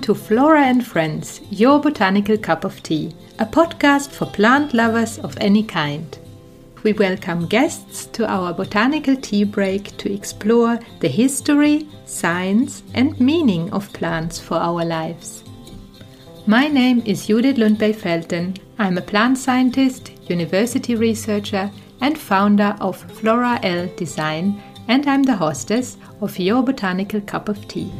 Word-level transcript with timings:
Welcome 0.00 0.14
to 0.14 0.26
Flora 0.26 0.62
and 0.62 0.86
Friends, 0.86 1.42
your 1.50 1.78
botanical 1.78 2.38
cup 2.38 2.64
of 2.64 2.82
tea, 2.82 3.14
a 3.38 3.44
podcast 3.44 4.08
for 4.08 4.24
plant 4.24 4.72
lovers 4.72 5.18
of 5.18 5.36
any 5.42 5.62
kind. 5.62 6.18
We 6.82 6.94
welcome 6.94 7.46
guests 7.46 8.06
to 8.14 8.26
our 8.26 8.54
botanical 8.54 9.14
tea 9.14 9.44
break 9.44 9.94
to 9.98 10.10
explore 10.10 10.78
the 11.00 11.08
history, 11.08 11.86
science, 12.06 12.82
and 12.94 13.20
meaning 13.20 13.70
of 13.74 13.92
plants 13.92 14.38
for 14.38 14.54
our 14.54 14.86
lives. 14.86 15.44
My 16.46 16.66
name 16.66 17.02
is 17.04 17.26
Judith 17.26 17.58
Lundberg 17.58 17.96
Felten. 17.96 18.56
I'm 18.78 18.96
a 18.96 19.02
plant 19.02 19.36
scientist, 19.36 20.12
university 20.30 20.94
researcher, 20.94 21.70
and 22.00 22.16
founder 22.16 22.74
of 22.80 22.96
Flora 22.96 23.60
L 23.62 23.86
Design, 23.96 24.62
and 24.88 25.06
I'm 25.06 25.24
the 25.24 25.36
hostess 25.36 25.98
of 26.22 26.38
your 26.38 26.62
botanical 26.62 27.20
cup 27.20 27.50
of 27.50 27.68
tea. 27.68 27.92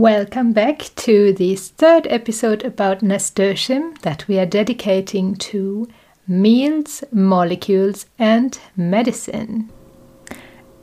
Welcome 0.00 0.54
back 0.54 0.78
to 0.96 1.34
this 1.34 1.68
third 1.68 2.06
episode 2.08 2.64
about 2.64 3.02
nasturtium 3.02 3.92
that 4.00 4.26
we 4.28 4.38
are 4.38 4.46
dedicating 4.46 5.34
to 5.50 5.88
meals, 6.26 7.04
molecules, 7.12 8.06
and 8.18 8.58
medicine. 8.74 9.68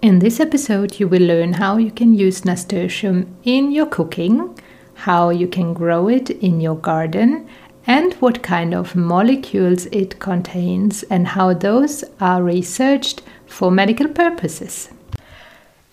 In 0.04 0.20
this 0.20 0.40
episode, 0.40 1.00
you 1.00 1.08
will 1.08 1.24
learn 1.24 1.54
how 1.54 1.78
you 1.78 1.90
can 1.90 2.14
use 2.14 2.46
nasturtium 2.46 3.36
in 3.44 3.72
your 3.72 3.88
cooking, 3.88 4.56
how 4.94 5.32
you 5.32 5.48
can 5.48 5.74
grow 5.74 6.08
it 6.08 6.30
in 6.30 6.62
your 6.62 6.76
garden, 6.78 7.50
and 7.88 8.14
what 8.22 8.44
kind 8.44 8.76
of 8.76 8.96
molecules 8.96 9.88
it 9.88 10.20
contains, 10.20 11.02
and 11.10 11.30
how 11.30 11.56
those 11.56 12.04
are 12.22 12.44
researched 12.44 13.24
for 13.48 13.72
medical 13.72 14.10
purposes. 14.10 14.90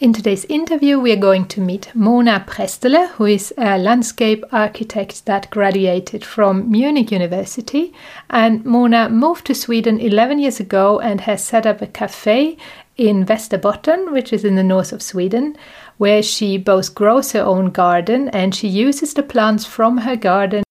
In 0.04 0.12
today's 0.12 0.44
interview, 0.50 1.00
we 1.00 1.12
are 1.12 1.28
going 1.30 1.46
to 1.46 1.62
meet 1.62 1.90
Mona 1.94 2.44
Prestele, 2.46 3.08
who 3.12 3.24
is 3.24 3.54
a 3.56 3.78
landscape 3.78 4.44
architect 4.52 5.24
that 5.24 5.48
graduated 5.48 6.22
from 6.26 6.70
Munich 6.70 7.10
University. 7.10 7.94
And 8.28 8.62
Mona 8.66 9.08
moved 9.08 9.46
to 9.46 9.54
Sweden 9.54 9.98
11 9.98 10.40
years 10.40 10.60
ago 10.60 11.00
and 11.00 11.22
has 11.22 11.42
set 11.42 11.64
up 11.64 11.80
a 11.80 11.86
cafe 11.86 12.58
in 12.98 13.24
Västerbotten, 13.24 14.12
which 14.12 14.30
is 14.30 14.44
in 14.44 14.56
the 14.56 14.62
north 14.62 14.92
of 14.92 15.00
Sweden, 15.00 15.56
where 15.96 16.22
she 16.22 16.58
both 16.58 16.94
grows 16.94 17.32
her 17.32 17.42
own 17.42 17.70
garden 17.70 18.28
and 18.28 18.54
she 18.54 18.68
uses 18.68 19.14
the 19.14 19.22
plants 19.22 19.64
from 19.64 19.96
her 19.96 20.16
garden 20.16 20.64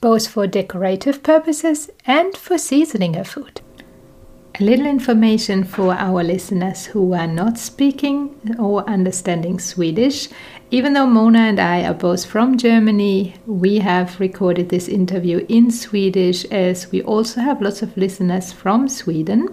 both 0.00 0.28
for 0.28 0.46
decorative 0.46 1.24
purposes 1.24 1.90
and 2.06 2.36
for 2.36 2.56
seasoning 2.56 3.14
her 3.14 3.24
food. 3.24 3.60
A 4.60 4.64
little 4.64 4.86
information 4.86 5.62
for 5.62 5.94
our 5.94 6.24
listeners 6.24 6.86
who 6.86 7.12
are 7.14 7.28
not 7.28 7.58
speaking 7.58 8.34
or 8.58 8.82
understanding 8.90 9.60
Swedish. 9.60 10.28
Even 10.72 10.94
though 10.94 11.06
Mona 11.06 11.38
and 11.38 11.60
I 11.60 11.84
are 11.84 11.94
both 11.94 12.24
from 12.24 12.58
Germany, 12.58 13.36
we 13.46 13.78
have 13.78 14.18
recorded 14.18 14.68
this 14.68 14.88
interview 14.88 15.46
in 15.48 15.70
Swedish 15.70 16.44
as 16.46 16.90
we 16.90 17.02
also 17.02 17.40
have 17.40 17.62
lots 17.62 17.82
of 17.82 17.96
listeners 17.96 18.50
from 18.50 18.88
Sweden. 18.88 19.48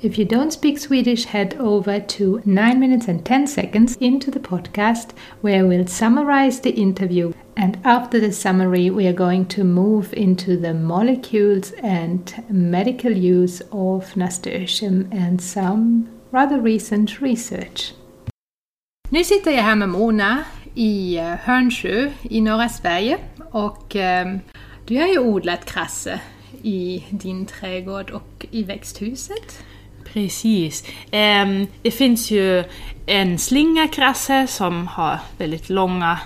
If 0.00 0.16
you 0.16 0.24
don't 0.24 0.54
speak 0.54 0.78
Swedish, 0.78 1.26
head 1.26 1.56
over 1.60 2.00
to 2.00 2.40
9 2.46 2.80
minutes 2.80 3.08
and 3.08 3.22
10 3.22 3.46
seconds 3.46 3.96
into 3.96 4.30
the 4.30 4.40
podcast 4.40 5.10
where 5.42 5.66
we'll 5.66 5.86
summarize 5.86 6.60
the 6.60 6.70
interview. 6.70 7.34
And 7.62 7.76
after 7.84 8.20
the 8.20 8.32
summary, 8.32 8.90
we 8.90 9.06
are 9.06 9.12
going 9.12 9.44
to 9.46 9.64
move 9.64 10.14
into 10.14 10.56
the 10.56 10.72
molecules 10.72 11.74
and 11.82 12.44
medical 12.48 13.12
use 13.12 13.60
of 13.70 14.16
nasturtium 14.16 15.10
and 15.12 15.42
some 15.42 16.08
rather 16.32 16.58
recent 16.58 17.20
research. 17.20 17.92
Nu 19.10 19.24
sitter 19.24 19.50
jag 19.50 19.62
här 19.62 19.74
med 19.74 19.88
Mona 19.88 20.44
i 20.74 21.16
eh, 21.16 21.24
Hörnsjö 21.24 22.10
i 22.22 22.40
norra 22.40 22.68
Sverige 22.68 23.18
och 23.50 23.96
eh, 23.96 24.36
du 24.86 24.96
har 24.96 25.06
ju 25.06 25.18
odlat 25.18 25.64
krasse 25.64 26.20
i 26.62 27.04
din 27.10 27.46
trädgård 27.46 28.10
och 28.10 28.46
i 28.50 28.62
växthuset. 28.62 29.64
Precis. 30.04 30.84
Um, 31.12 31.66
det 31.82 31.90
finns 31.90 32.30
ju 32.30 32.64
en 33.06 33.38
slingakrasse 33.38 34.46
som 34.46 34.86
har 34.86 35.18
väldigt 35.38 35.70
långa 35.70 36.18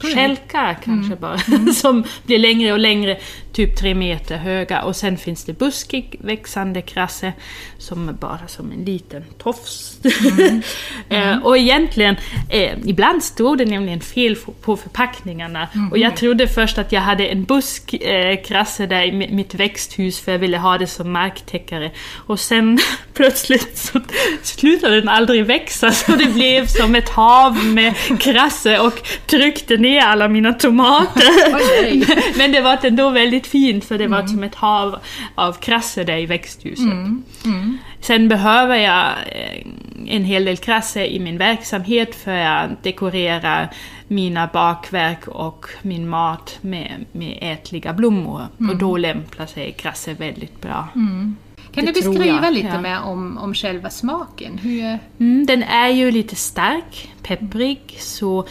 Skälkar 0.00 0.74
kanske 0.84 1.12
mm. 1.12 1.20
bara, 1.20 1.36
mm. 1.48 1.72
som 1.72 2.04
blir 2.26 2.38
längre 2.38 2.72
och 2.72 2.78
längre, 2.78 3.18
typ 3.54 3.76
tre 3.76 3.94
meter 3.94 4.36
höga. 4.36 4.82
Och 4.82 4.96
sen 4.96 5.18
finns 5.18 5.44
det 5.44 5.52
buskig 5.52 6.16
växande 6.20 6.82
krasse 6.82 7.32
som 7.78 8.08
är 8.08 8.12
bara 8.12 8.48
som 8.48 8.72
en 8.72 8.84
liten 8.84 9.24
tofs. 9.38 9.98
Mm. 10.38 10.62
Mm. 11.08 11.42
och 11.42 11.58
egentligen, 11.58 12.16
eh, 12.48 12.72
ibland 12.84 13.22
stod 13.22 13.58
det 13.58 13.64
nämligen 13.64 14.00
fel 14.00 14.36
på 14.62 14.76
förpackningarna. 14.76 15.68
Mm. 15.74 15.92
Och 15.92 15.98
jag 15.98 16.16
trodde 16.16 16.48
först 16.48 16.78
att 16.78 16.92
jag 16.92 17.00
hade 17.00 17.26
en 17.26 17.44
buskkrasse 17.44 18.82
eh, 18.82 18.88
där 18.88 19.02
i 19.02 19.12
mitt 19.12 19.54
växthus 19.54 20.20
för 20.20 20.32
jag 20.32 20.38
ville 20.38 20.58
ha 20.58 20.78
det 20.78 20.86
som 20.86 21.12
marktäckare. 21.12 21.90
Och 22.26 22.40
sen 22.40 22.78
plötsligt 23.14 23.78
så 23.78 24.00
slutade 24.42 25.00
den 25.00 25.08
aldrig 25.08 25.44
växa 25.44 25.92
så 25.92 26.12
det 26.12 26.26
blev 26.26 26.66
som 26.66 26.94
ett 26.94 27.08
hav 27.08 27.64
med 27.64 27.94
krasse 28.20 28.78
och 28.78 29.08
tryckte 29.26 29.76
ner 29.76 30.00
alla 30.00 30.28
mina 30.28 30.52
tomater. 30.52 31.24
Oh, 31.54 32.18
Men 32.36 32.52
det 32.52 32.60
var 32.60 32.78
ändå 32.82 33.10
väldigt 33.10 33.43
fint 33.46 33.84
för 33.84 33.98
det 33.98 34.06
var 34.06 34.18
mm. 34.18 34.28
som 34.28 34.42
ett 34.42 34.54
hav 34.54 34.98
av 35.34 35.52
krasse 35.52 36.04
där 36.04 36.18
i 36.18 36.26
växthuset. 36.26 36.84
Mm. 36.84 37.22
Mm. 37.44 37.78
Sen 38.00 38.28
behöver 38.28 38.76
jag 38.76 39.06
eh, 39.26 39.66
en 40.06 40.24
hel 40.24 40.44
del 40.44 40.56
krasse 40.56 41.06
i 41.06 41.20
min 41.20 41.38
verksamhet 41.38 42.14
för 42.14 42.36
att 42.36 42.82
dekorera 42.82 43.68
mina 44.08 44.46
bakverk 44.52 45.28
och 45.28 45.66
min 45.82 46.08
mat 46.08 46.58
med, 46.60 47.04
med 47.12 47.38
ätliga 47.40 47.92
blommor. 47.92 48.46
Och 48.54 48.60
mm. 48.60 48.78
då 48.78 48.96
lämpar 48.96 49.46
sig 49.46 49.72
krasse 49.72 50.14
väldigt 50.14 50.60
bra. 50.60 50.88
Mm. 50.94 51.36
Kan 51.72 51.84
det 51.84 51.92
du 51.92 52.02
beskriva 52.02 52.50
lite 52.50 52.66
ja. 52.66 52.80
mer 52.80 53.02
om, 53.02 53.38
om 53.38 53.54
själva 53.54 53.90
smaken? 53.90 54.58
Hur... 54.58 54.98
Mm, 55.18 55.46
den 55.46 55.62
är 55.62 55.88
ju 55.88 56.10
lite 56.10 56.36
stark, 56.36 57.12
pepprig, 57.22 57.96
så 57.98 58.46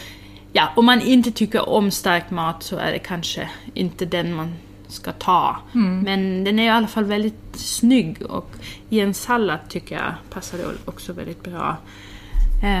ja, 0.52 0.68
om 0.76 0.86
man 0.86 1.00
inte 1.00 1.30
tycker 1.30 1.68
om 1.68 1.90
stark 1.90 2.30
mat 2.30 2.62
så 2.62 2.76
är 2.76 2.92
det 2.92 2.98
kanske 2.98 3.48
inte 3.74 4.04
den 4.04 4.34
man 4.34 4.54
ska 4.88 5.12
ta. 5.12 5.56
Mm. 5.74 6.00
Men 6.00 6.44
den 6.44 6.58
är 6.58 6.64
i 6.64 6.68
alla 6.68 6.86
fall 6.86 7.04
väldigt 7.04 7.56
snygg 7.56 8.22
och 8.22 8.50
i 8.90 9.00
en 9.00 9.14
sallad 9.14 9.58
tycker 9.68 9.94
jag 9.94 10.14
passar 10.30 10.58
det 10.58 10.64
också 10.84 11.12
väldigt 11.12 11.42
bra. 11.42 11.76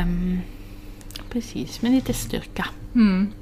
Um, 0.04 0.40
precis, 1.30 1.82
med 1.82 1.92
lite 1.92 2.12
styrka. 2.12 2.66
Mm. 2.94 3.32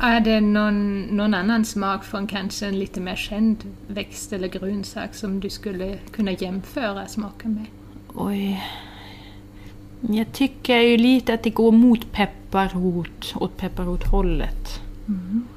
Är 0.00 0.20
det 0.20 0.40
någon, 0.40 1.00
någon 1.02 1.34
annan 1.34 1.64
smak 1.64 2.04
från 2.04 2.26
kanske 2.26 2.66
en 2.66 2.78
lite 2.78 3.00
mer 3.00 3.16
känd 3.16 3.56
växt 3.88 4.32
eller 4.32 4.48
grönsak 4.48 5.14
som 5.14 5.40
du 5.40 5.50
skulle 5.50 5.98
kunna 6.12 6.32
jämföra 6.32 7.06
smaken 7.06 7.54
med? 7.54 7.66
Oj, 8.14 8.64
jag 10.00 10.32
tycker 10.32 10.80
ju 10.80 10.96
lite 10.96 11.34
att 11.34 11.42
det 11.42 11.50
går 11.50 11.72
mot 11.72 12.12
pepparrot, 12.12 13.34
åt 13.34 13.56
pepparrothållet. 13.56 14.80
Mm. 15.08 15.48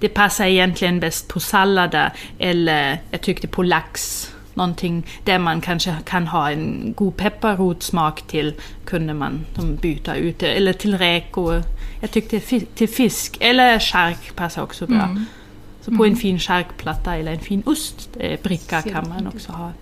Det 0.00 0.08
passar 0.08 0.44
egentligen 0.44 1.00
bäst 1.00 1.28
på 1.28 1.40
sallader 1.40 2.12
eller 2.38 2.98
jag 3.10 3.20
tyckte 3.20 3.48
på 3.48 3.62
lax. 3.62 4.22
Någonting 4.54 5.06
där 5.24 5.38
man 5.38 5.60
kanske 5.60 5.96
kan 6.04 6.26
ha 6.26 6.50
en 6.50 6.94
god 6.96 7.16
pepparrotsmak 7.16 8.22
till 8.22 8.54
kunde 8.84 9.14
man 9.14 9.44
byta 9.80 10.14
ut 10.14 10.38
det. 10.38 10.52
Eller 10.52 10.72
till 10.72 10.98
räkor. 10.98 11.62
Jag 12.00 12.10
tyckte 12.10 12.40
till 12.74 12.88
fisk 12.88 13.36
eller 13.40 13.78
chark 13.78 14.36
passar 14.36 14.62
också 14.62 14.86
bra. 14.86 15.02
Mm. 15.02 15.24
Så 15.80 15.90
på 15.90 16.04
mm. 16.04 16.10
en 16.10 16.16
fin 16.16 16.38
charkplatta 16.38 17.16
eller 17.16 17.32
en 17.32 17.40
fin 17.40 17.62
ostbricka 17.66 18.82
kan 18.82 19.08
man 19.08 19.26
också 19.26 19.52
ha 19.52 19.72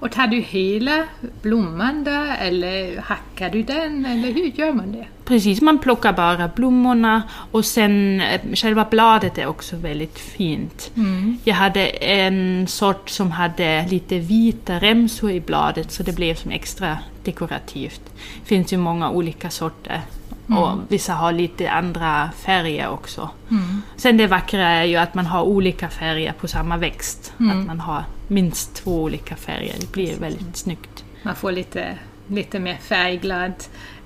och 0.00 0.12
tar 0.12 0.26
du 0.26 0.40
hela 0.40 1.04
blomman 1.42 2.04
där 2.04 2.36
eller 2.40 3.00
hackar 3.00 3.50
du 3.50 3.62
den 3.62 4.06
eller 4.06 4.32
hur 4.32 4.46
gör 4.46 4.72
man 4.72 4.92
det? 4.92 5.06
Precis, 5.24 5.60
man 5.60 5.78
plockar 5.78 6.12
bara 6.12 6.48
blommorna 6.48 7.22
och 7.50 7.64
sen 7.64 8.20
eh, 8.20 8.40
själva 8.54 8.86
bladet 8.90 9.38
är 9.38 9.46
också 9.46 9.76
väldigt 9.76 10.18
fint. 10.18 10.90
Mm. 10.96 11.38
Jag 11.44 11.54
hade 11.54 11.86
en 11.86 12.66
sort 12.66 13.10
som 13.10 13.30
hade 13.30 13.86
lite 13.90 14.18
vita 14.18 14.78
remsor 14.78 15.30
i 15.30 15.40
bladet 15.40 15.92
så 15.92 16.02
det 16.02 16.12
blev 16.12 16.34
som 16.34 16.50
extra 16.50 16.98
dekorativt. 17.24 18.00
Det 18.40 18.46
finns 18.48 18.72
ju 18.72 18.76
många 18.76 19.10
olika 19.10 19.50
sorter. 19.50 20.00
Mm. 20.48 20.62
Och 20.62 20.78
vissa 20.88 21.12
har 21.12 21.32
lite 21.32 21.70
andra 21.70 22.30
färger 22.44 22.88
också. 22.88 23.30
Mm. 23.50 23.82
Sen 23.96 24.16
det 24.16 24.26
vackra 24.26 24.68
är 24.68 24.84
ju 24.84 24.96
att 24.96 25.14
man 25.14 25.26
har 25.26 25.42
olika 25.42 25.88
färger 25.88 26.32
på 26.32 26.48
samma 26.48 26.76
växt. 26.76 27.32
Mm. 27.40 27.60
Att 27.60 27.66
man 27.66 27.80
har 27.80 28.04
minst 28.28 28.74
två 28.74 29.02
olika 29.02 29.36
färger. 29.36 29.74
Det 29.80 29.92
blir 29.92 30.16
väldigt 30.16 30.56
snyggt. 30.56 31.04
Man 31.22 31.36
får 31.36 31.52
lite, 31.52 31.98
lite 32.28 32.58
mer 32.58 32.76
färgglad 32.76 33.54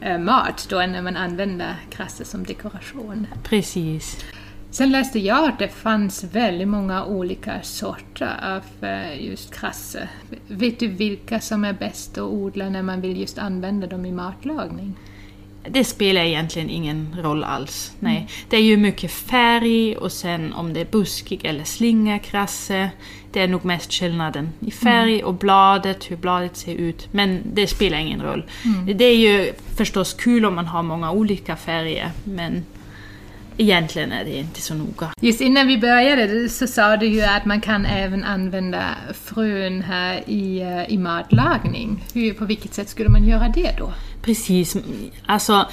eh, 0.00 0.18
mat 0.18 0.66
då 0.70 0.76
när 0.76 1.02
man 1.02 1.16
använder 1.16 1.76
krasse 1.90 2.24
som 2.24 2.44
dekoration. 2.44 3.26
Precis. 3.44 4.24
Sen 4.70 4.90
läste 4.90 5.18
jag 5.18 5.48
att 5.48 5.58
det 5.58 5.68
fanns 5.68 6.24
väldigt 6.24 6.68
många 6.68 7.04
olika 7.04 7.62
sorter 7.62 8.56
av 8.56 8.88
eh, 8.88 9.24
just 9.26 9.54
krasse. 9.54 10.08
Vet 10.48 10.80
du 10.80 10.86
vilka 10.86 11.40
som 11.40 11.64
är 11.64 11.72
bäst 11.72 12.18
att 12.18 12.24
odla 12.24 12.68
när 12.68 12.82
man 12.82 13.00
vill 13.00 13.20
just 13.20 13.38
använda 13.38 13.86
dem 13.86 14.06
i 14.06 14.12
matlagning? 14.12 14.94
Det 15.68 15.84
spelar 15.84 16.20
egentligen 16.20 16.70
ingen 16.70 17.16
roll 17.22 17.44
alls. 17.44 17.92
Nej. 18.00 18.16
Mm. 18.16 18.28
Det 18.48 18.56
är 18.56 18.62
ju 18.62 18.76
mycket 18.76 19.12
färg 19.12 19.96
och 19.96 20.12
sen 20.12 20.52
om 20.52 20.72
det 20.72 20.80
är 20.80 20.84
buskig 20.84 21.44
eller 21.44 21.64
slingakrasse. 21.64 22.90
Det 23.32 23.40
är 23.40 23.48
nog 23.48 23.64
mest 23.64 23.92
skillnaden 23.92 24.48
i 24.60 24.70
färg 24.70 25.14
mm. 25.14 25.26
och 25.26 25.34
bladet, 25.34 26.10
hur 26.10 26.16
bladet 26.16 26.56
ser 26.56 26.74
ut. 26.74 27.08
Men 27.12 27.42
det 27.44 27.66
spelar 27.66 27.98
ingen 27.98 28.22
roll. 28.22 28.44
Mm. 28.64 28.98
Det 28.98 29.04
är 29.04 29.16
ju 29.16 29.52
förstås 29.76 30.14
kul 30.14 30.44
om 30.44 30.54
man 30.54 30.66
har 30.66 30.82
många 30.82 31.12
olika 31.12 31.56
färger, 31.56 32.10
men 32.24 32.64
egentligen 33.56 34.12
är 34.12 34.24
det 34.24 34.36
inte 34.36 34.60
så 34.60 34.74
noga. 34.74 35.10
Just 35.20 35.40
innan 35.40 35.66
vi 35.66 35.78
började 35.78 36.48
så 36.48 36.66
sa 36.66 36.96
du 36.96 37.06
ju 37.06 37.22
att 37.22 37.44
man 37.44 37.60
kan 37.60 37.86
även 37.86 38.24
använda 38.24 38.84
frön 39.24 39.82
här 39.82 40.22
i, 40.26 40.60
eh, 40.60 40.92
i 40.92 40.98
matlagning. 40.98 42.04
Hur, 42.14 42.34
på 42.34 42.44
vilket 42.44 42.74
sätt 42.74 42.88
skulle 42.88 43.08
man 43.08 43.24
göra 43.24 43.48
det 43.48 43.74
då? 43.78 43.92
Precis, 44.22 44.76
alltså 45.26 45.68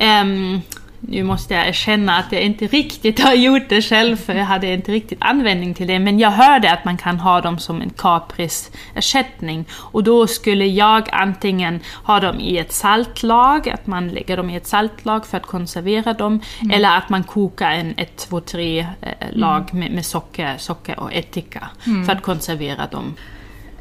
um, 0.00 0.60
nu 1.08 1.22
måste 1.22 1.54
jag 1.54 1.68
erkänna 1.68 2.16
att 2.16 2.32
jag 2.32 2.42
inte 2.42 2.66
riktigt 2.66 3.20
har 3.20 3.34
gjort 3.34 3.68
det 3.68 3.82
själv, 3.82 4.16
för 4.16 4.34
jag 4.34 4.44
hade 4.44 4.72
inte 4.72 4.92
riktigt 4.92 5.18
användning 5.20 5.74
till 5.74 5.86
det. 5.86 5.98
Men 5.98 6.18
jag 6.18 6.30
hörde 6.30 6.72
att 6.72 6.84
man 6.84 6.96
kan 6.96 7.20
ha 7.20 7.40
dem 7.40 7.58
som 7.58 7.82
en 7.82 7.90
kaprisersättning. 7.90 9.64
Och 9.72 10.04
då 10.04 10.26
skulle 10.26 10.66
jag 10.66 11.08
antingen 11.12 11.80
ha 12.04 12.20
dem 12.20 12.40
i 12.40 12.58
ett 12.58 12.72
saltlag, 12.72 13.68
att 13.68 13.86
man 13.86 14.08
lägger 14.08 14.36
dem 14.36 14.50
i 14.50 14.56
ett 14.56 14.66
saltlag 14.66 15.26
för 15.26 15.36
att 15.36 15.46
konservera 15.46 16.12
dem, 16.12 16.40
mm. 16.60 16.70
eller 16.70 16.96
att 16.96 17.08
man 17.08 17.24
kokar 17.24 17.70
en 17.70 17.94
ett, 17.96 18.16
två, 18.16 18.40
tre 18.40 18.80
eh, 18.80 19.28
lag 19.32 19.62
mm. 19.70 19.80
med, 19.80 19.92
med, 19.92 20.06
socker, 20.06 20.56
socker 20.58 21.00
och 21.00 21.12
ättika 21.12 21.70
mm. 21.86 22.06
för 22.06 22.12
att 22.12 22.22
konservera 22.22 22.86
dem. 22.86 23.14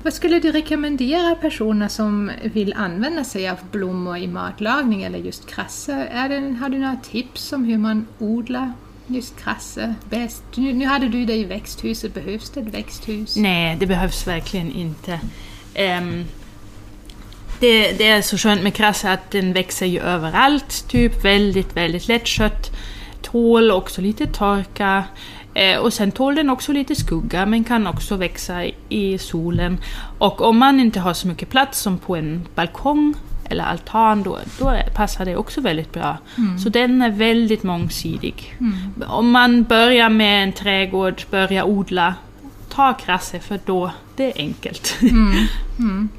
Vad 0.03 0.13
skulle 0.13 0.39
du 0.39 0.51
rekommendera 0.51 1.35
personer 1.35 1.87
som 1.87 2.31
vill 2.43 2.73
använda 2.73 3.23
sig 3.23 3.49
av 3.49 3.57
blommor 3.71 4.17
i 4.17 4.27
matlagning 4.27 5.03
eller 5.03 5.19
just 5.19 5.47
krasse? 5.47 5.93
Är 6.11 6.29
det, 6.29 6.55
har 6.59 6.69
du 6.69 6.77
några 6.77 6.95
tips 6.95 7.53
om 7.53 7.63
hur 7.63 7.77
man 7.77 8.07
odlar 8.19 8.73
just 9.07 9.39
krasse 9.39 9.95
bäst? 10.09 10.43
Nu, 10.55 10.73
nu 10.73 10.85
hade 10.85 11.07
du 11.07 11.25
det 11.25 11.33
i 11.33 11.43
växthuset, 11.43 12.13
behövs 12.13 12.49
det 12.49 12.59
ett 12.59 12.73
växthus? 12.73 13.35
Nej, 13.35 13.77
det 13.79 13.87
behövs 13.87 14.27
verkligen 14.27 14.71
inte. 14.71 15.19
Um, 16.01 16.25
det, 17.59 17.91
det, 17.91 18.07
är 18.07 18.21
så 18.21 18.37
skönt 18.37 18.63
med 18.63 18.73
krasse 18.73 19.11
att 19.11 19.31
den 19.31 19.53
växer 19.53 19.85
ju 19.85 19.99
överallt, 19.99 20.87
typ 20.87 21.25
väldigt, 21.25 21.77
väldigt 21.77 22.07
lättskött. 22.07 22.71
Tål 23.21 23.71
också 23.71 24.01
lite 24.01 24.27
torka. 24.27 25.03
Eh, 25.53 25.77
och 25.77 25.93
sen 25.93 26.11
tål 26.11 26.35
den 26.35 26.49
också 26.49 26.71
lite 26.71 26.95
skugga 26.95 27.45
men 27.45 27.63
kan 27.63 27.87
också 27.87 28.15
växa 28.15 28.63
i 28.89 29.17
solen. 29.17 29.77
Och 30.17 30.41
om 30.41 30.57
man 30.57 30.79
inte 30.79 30.99
har 30.99 31.13
så 31.13 31.27
mycket 31.27 31.49
plats 31.49 31.79
som 31.79 31.97
på 31.97 32.15
en 32.15 32.47
balkong 32.55 33.13
eller 33.51 33.63
altan, 33.63 34.23
då, 34.23 34.39
då 34.59 34.77
passar 34.95 35.25
det 35.25 35.35
också 35.35 35.61
väldigt 35.61 35.93
bra. 35.93 36.17
Mm. 36.37 36.59
Så 36.59 36.69
den 36.69 37.01
är 37.01 37.09
väldigt 37.09 37.63
mångsidig. 37.63 38.55
Mm. 38.59 38.73
Om 39.07 39.31
man 39.31 39.63
börjar 39.63 40.09
med 40.09 40.43
en 40.43 40.53
trädgård, 40.53 41.21
börjar 41.31 41.63
odla, 41.63 42.15
ta 42.69 42.93
krasse 42.93 43.39
för 43.39 43.59
då, 43.65 43.91
det 44.15 44.25
är 44.25 44.41
enkelt. 44.41 44.97
Mm. 45.01 45.33
mm. 45.79 46.09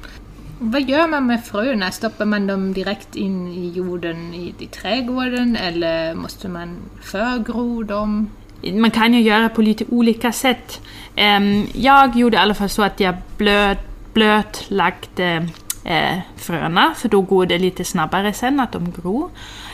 Vad 0.59 0.89
gör 0.89 1.07
man 1.07 1.25
med 1.27 1.45
fröna? 1.45 1.91
Stoppar 1.91 2.25
man 2.25 2.47
dem 2.47 2.73
direkt 2.73 3.15
in 3.15 3.47
i 3.47 3.69
jorden 3.69 4.33
i, 4.33 4.53
i 4.59 4.65
trädgården 4.67 5.55
eller 5.55 6.13
måste 6.13 6.49
man 6.49 6.77
förgro 7.01 7.83
dem? 7.83 8.29
Man 8.71 8.91
kan 8.91 9.13
ju 9.13 9.21
göra 9.21 9.49
på 9.49 9.61
lite 9.61 9.85
olika 9.89 10.31
sätt. 10.31 10.81
Ehm, 11.15 11.67
jag 11.73 12.15
gjorde 12.15 12.37
i 12.37 12.39
alla 12.39 12.53
fall 12.53 12.69
så 12.69 12.83
att 12.83 12.99
jag 12.99 13.15
blöt, 13.37 14.13
blöt 14.13 14.65
lagde 14.67 15.47
eh, 15.83 16.13
eh, 16.13 16.19
fröna, 16.35 16.93
för 16.97 17.09
då 17.09 17.21
går 17.21 17.45
det 17.45 17.57
lite 17.57 17.83
snabbare 17.83 18.33
sen 18.33 18.59
att 18.59 18.71
de 18.71 18.91
gror. 18.91 19.29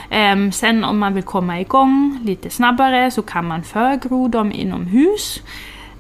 Ehm, 0.10 0.52
sen 0.52 0.84
om 0.84 1.00
man 1.00 1.14
vill 1.14 1.24
komma 1.24 1.60
igång 1.60 2.20
lite 2.24 2.50
snabbare 2.50 3.12
så 3.12 3.22
kan 3.22 3.48
man 3.48 3.64
förgro 3.64 4.28
dem 4.28 4.52
inomhus. 4.52 5.42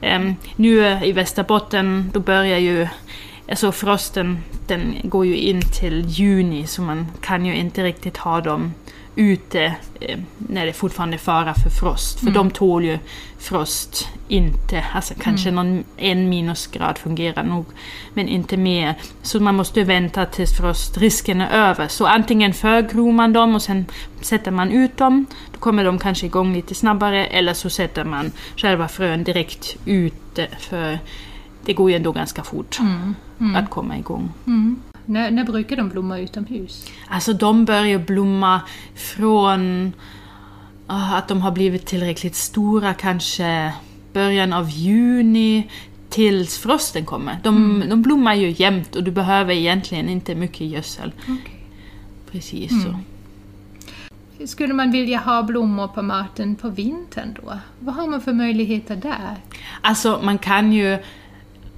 Ehm, 0.02 0.36
nu 0.56 1.00
i 1.04 1.12
Västerbotten, 1.12 2.10
då 2.14 2.20
börjar 2.20 2.58
ju 2.58 2.88
Alltså 3.50 3.72
frosten, 3.72 4.40
den 4.68 4.96
går 5.04 5.26
ju 5.26 5.38
in 5.38 5.62
till 5.62 6.06
juni 6.08 6.68
så 6.68 6.82
man 6.82 7.08
kan 7.22 7.46
ju 7.46 7.56
inte 7.56 7.84
riktigt 7.84 8.18
ha 8.18 8.42
dem 8.42 8.74
ute 9.16 9.76
eh, 10.02 10.20
när 10.38 10.66
det 10.66 10.74
fortfarande 10.74 11.16
är 11.16 11.20
fara 11.20 11.54
för 11.54 11.70
frost. 11.70 12.20
För 12.20 12.28
mm. 12.28 12.34
de 12.34 12.52
tål 12.52 12.86
ju 12.86 13.00
frost 13.38 14.08
inte. 14.28 14.86
Alltså 14.94 15.14
kanske 15.20 15.50
mm. 15.50 15.56
någon 15.68 15.84
en 15.98 16.30
minusgrad 16.30 16.98
fungerar 16.98 17.44
nog, 17.44 17.66
men 18.14 18.28
inte 18.28 18.58
mer. 18.58 18.96
Så 19.22 19.40
man 19.40 19.56
måste 19.56 19.84
vänta 19.84 20.26
tills 20.26 20.58
frostrisken 20.58 21.42
är 21.42 21.70
över. 21.70 21.88
Så 21.88 22.06
antingen 22.06 22.54
förgror 22.54 23.12
man 23.12 23.34
dem 23.34 23.56
och 23.56 23.62
sen 23.62 23.86
sätter 24.22 24.52
man 24.52 24.72
ut 24.72 24.98
dem. 24.98 25.26
Då 25.54 25.60
kommer 25.60 25.86
de 25.86 26.00
kanske 26.00 26.26
igång 26.26 26.54
lite 26.54 26.76
snabbare. 26.76 27.26
Eller 27.26 27.54
så 27.54 27.70
sätter 27.70 28.04
man 28.04 28.32
själva 28.56 28.88
frön 28.88 29.24
direkt 29.24 29.78
ute. 29.86 30.48
För 30.60 31.00
det 31.66 31.74
går 31.74 31.90
ju 31.90 31.96
ändå 31.96 32.12
ganska 32.12 32.44
fort 32.44 32.80
mm. 32.80 33.16
mm. 33.40 33.56
att 33.56 33.70
komma 33.70 33.98
igång. 33.98 34.32
Mm. 34.48 34.82
När, 35.10 35.32
när 35.32 35.44
brukar 35.44 35.76
de 35.76 35.90
blomma 35.90 36.20
utomhus? 36.20 36.92
Alltså 37.08 37.34
de 37.34 37.66
börjar 37.66 38.00
blomma 38.00 38.62
från 38.96 39.86
uh, 40.90 41.14
att 41.14 41.28
de 41.28 41.42
har 41.42 41.52
blivit 41.52 41.86
tillräckligt 41.86 42.36
stora, 42.36 42.94
kanske 42.94 43.74
början 44.14 44.54
av 44.54 44.70
juni 44.70 45.70
tills 46.10 46.58
frosten 46.58 47.06
kommer. 47.06 47.40
De, 47.44 47.58
mm. 47.58 47.90
de 47.90 48.02
blommar 48.02 48.34
ju 48.34 48.56
jämt 48.58 48.96
och 48.96 49.04
du 49.04 49.12
behöver 49.12 49.54
egentligen 49.54 50.10
inte 50.10 50.36
mycket 50.36 50.68
gödsel. 50.68 51.12
Okay. 51.24 51.60
Precis 52.32 52.72
mm. 52.72 52.84
så. 52.84 53.00
Skulle 54.48 54.74
man 54.74 54.92
vilja 54.92 55.20
ha 55.20 55.44
blommor 55.44 55.88
på 55.88 56.02
maten 56.02 56.56
på 56.56 56.70
vintern 56.70 57.38
då? 57.42 57.58
Vad 57.80 57.96
har 57.96 58.08
man 58.08 58.22
för 58.22 58.34
möjligheter 58.34 58.96
där? 58.96 59.36
Alltså 59.82 60.20
man 60.24 60.38
kan 60.38 60.74
ju 60.74 60.98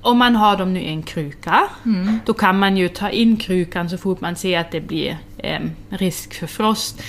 om 0.02 0.18
man 0.18 0.36
har 0.36 0.58
dem 0.58 0.74
nu 0.74 0.80
i 0.80 0.88
en 0.88 1.04
kruka, 1.04 1.70
mm. 1.86 2.20
då 2.26 2.34
kan 2.34 2.60
man 2.60 2.78
ju 2.78 2.90
ta 2.90 3.10
in 3.10 3.38
krukan 3.38 3.90
så 3.90 3.98
fort 3.98 4.22
man 4.22 4.36
ser 4.36 4.60
att 4.60 4.72
det 4.72 4.82
blir 4.82 5.18
eh, 5.38 5.60
risk 5.90 6.34
för 6.34 6.48
frost. 6.48 7.02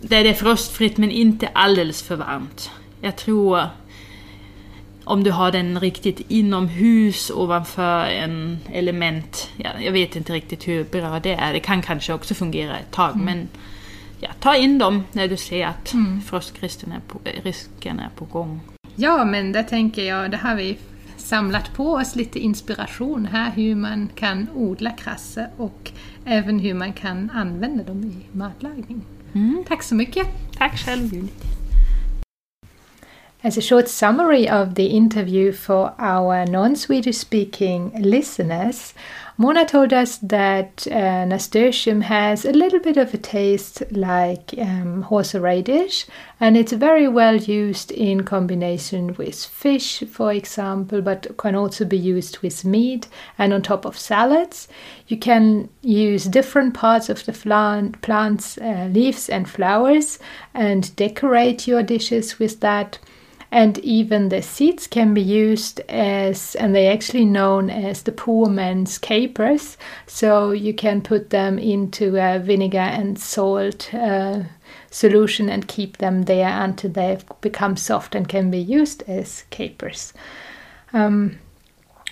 Där 0.00 0.24
det 0.24 0.30
är 0.30 0.34
frostfritt 0.34 0.96
men 0.96 1.10
inte 1.10 1.48
alldeles 1.48 2.02
för 2.02 2.16
varmt. 2.16 2.70
Jag 3.00 3.16
tror 3.16 3.62
om 5.04 5.24
du 5.24 5.30
har 5.30 5.52
den 5.52 5.80
riktigt 5.80 6.20
inomhus 6.28 7.30
ovanför 7.30 8.06
en 8.06 8.58
element, 8.72 9.50
ja, 9.56 9.70
jag 9.80 9.92
vet 9.92 10.16
inte 10.16 10.32
riktigt 10.32 10.68
hur 10.68 10.84
bra 10.84 11.20
det 11.20 11.34
är, 11.34 11.52
det 11.52 11.60
kan 11.60 11.82
kanske 11.82 12.12
också 12.12 12.34
fungera 12.34 12.78
ett 12.78 12.90
tag 12.90 13.14
mm. 13.14 13.24
men 13.24 13.48
ja, 14.20 14.28
ta 14.40 14.56
in 14.56 14.78
dem 14.78 15.04
när 15.12 15.28
du 15.28 15.36
ser 15.36 15.66
att 15.66 15.92
mm. 15.92 16.22
frostrisken 16.22 16.92
är 16.92 17.00
på, 17.08 17.20
risken 17.42 17.98
är 17.98 18.10
på 18.16 18.24
gång. 18.24 18.60
Ja, 18.96 19.24
men 19.24 19.52
det 19.52 19.62
tänker 19.62 20.04
jag, 20.04 20.30
det 20.30 20.36
har 20.36 20.54
vi 20.54 20.78
samlat 21.24 21.74
på 21.74 21.92
oss 21.92 22.16
lite 22.16 22.38
inspiration 22.38 23.26
här 23.26 23.50
hur 23.50 23.74
man 23.74 24.08
kan 24.14 24.48
odla 24.54 24.90
krasse 24.90 25.50
och 25.56 25.92
även 26.24 26.58
hur 26.58 26.74
man 26.74 26.92
kan 26.92 27.30
använda 27.30 27.84
dem 27.84 28.04
i 28.04 28.36
matlagning. 28.36 29.02
Mm. 29.32 29.64
Tack 29.68 29.82
så 29.82 29.94
mycket! 29.94 30.26
Tack 30.58 30.78
själv 30.78 31.14
Judith! 31.14 31.46
As 33.42 33.58
a 33.58 33.60
short 33.60 33.88
summary 33.88 34.48
of 34.48 34.74
the 34.74 34.86
interview 34.86 35.52
for 35.52 35.92
our 35.98 36.46
non 36.46 36.76
Swedish 36.76 37.16
speaking 37.16 37.92
listeners, 37.94 38.94
Mona 39.36 39.66
told 39.66 39.92
us 39.92 40.18
that 40.18 40.86
uh, 40.86 41.24
nasturtium 41.24 42.02
has 42.02 42.44
a 42.44 42.52
little 42.52 42.78
bit 42.78 42.96
of 42.96 43.12
a 43.12 43.18
taste 43.18 43.82
like 43.90 44.54
um, 44.58 45.02
horseradish, 45.02 46.06
and 46.38 46.56
it's 46.56 46.70
very 46.70 47.08
well 47.08 47.34
used 47.34 47.90
in 47.90 48.22
combination 48.22 49.12
with 49.16 49.44
fish, 49.44 50.04
for 50.08 50.32
example, 50.32 51.02
but 51.02 51.36
can 51.36 51.56
also 51.56 51.84
be 51.84 51.98
used 51.98 52.38
with 52.38 52.64
meat 52.64 53.08
and 53.36 53.52
on 53.52 53.62
top 53.62 53.84
of 53.84 53.98
salads. 53.98 54.68
You 55.08 55.16
can 55.16 55.68
use 55.82 56.26
different 56.26 56.74
parts 56.74 57.08
of 57.08 57.26
the 57.26 57.32
plant, 57.32 58.00
plant's 58.02 58.56
uh, 58.58 58.88
leaves 58.92 59.28
and 59.28 59.50
flowers 59.50 60.20
and 60.54 60.94
decorate 60.94 61.66
your 61.66 61.82
dishes 61.82 62.38
with 62.38 62.60
that 62.60 63.00
and 63.50 63.78
even 63.78 64.28
the 64.28 64.42
seeds 64.42 64.86
can 64.86 65.14
be 65.14 65.22
used 65.22 65.80
as 65.88 66.54
and 66.56 66.74
they're 66.74 66.92
actually 66.92 67.24
known 67.24 67.70
as 67.70 68.02
the 68.02 68.12
poor 68.12 68.48
man's 68.48 68.98
capers. 68.98 69.76
So 70.06 70.50
you 70.50 70.74
can 70.74 71.02
put 71.02 71.30
them 71.30 71.58
into 71.58 72.16
a 72.16 72.38
vinegar 72.38 72.78
and 72.78 73.18
salt 73.18 73.92
uh, 73.94 74.42
solution 74.90 75.48
and 75.48 75.68
keep 75.68 75.98
them 75.98 76.22
there 76.22 76.48
until 76.48 76.90
they 76.90 77.18
become 77.40 77.76
soft 77.76 78.14
and 78.14 78.28
can 78.28 78.50
be 78.50 78.58
used 78.58 79.02
as 79.06 79.44
capers. 79.50 80.12
Um, 80.92 81.38